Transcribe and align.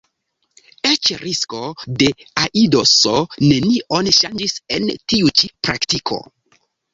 Eĉ 0.91 1.09
risko 1.23 1.59
de 2.03 2.07
aidoso 2.43 3.13
nenion 3.51 4.11
ŝanĝis 4.21 4.57
en 4.79 4.89
tiu 5.15 5.31
ĉi 5.43 5.53
praktiko. 5.69 6.21